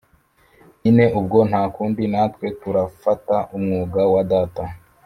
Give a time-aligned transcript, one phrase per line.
[0.81, 4.63] nyine ubwo ntakundi natwe turafata umwuga wa data